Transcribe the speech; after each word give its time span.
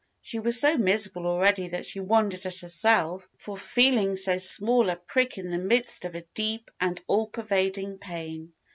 She 0.19 0.39
was 0.39 0.59
so 0.59 0.79
miserable 0.79 1.27
already 1.27 1.67
that 1.67 1.85
she 1.85 1.99
wondered 1.99 2.47
at 2.47 2.61
herself 2.61 3.29
for 3.37 3.55
feeling 3.55 4.15
so 4.15 4.39
small 4.39 4.89
a 4.89 4.95
prick 4.95 5.37
in 5.37 5.51
the 5.51 5.59
midst 5.59 6.05
of 6.05 6.15
a 6.15 6.25
deep 6.33 6.71
and 6.79 6.99
all 7.05 7.27
pervading 7.27 7.99
pain. 7.99 8.51